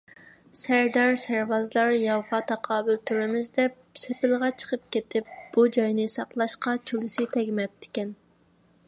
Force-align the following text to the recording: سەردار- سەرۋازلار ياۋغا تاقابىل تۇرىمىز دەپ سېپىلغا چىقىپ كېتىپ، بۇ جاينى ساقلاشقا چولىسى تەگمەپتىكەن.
سەردار- 0.59 1.11
سەرۋازلار 1.23 1.91
ياۋغا 2.03 2.39
تاقابىل 2.51 2.97
تۇرىمىز 3.11 3.51
دەپ 3.59 4.01
سېپىلغا 4.05 4.51
چىقىپ 4.63 4.89
كېتىپ، 4.97 5.31
بۇ 5.53 5.69
جاينى 5.77 6.09
ساقلاشقا 6.17 6.75
چولىسى 6.89 7.29
تەگمەپتىكەن. 7.37 8.17